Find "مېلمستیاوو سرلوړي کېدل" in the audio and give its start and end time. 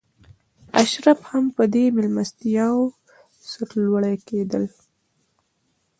1.97-4.63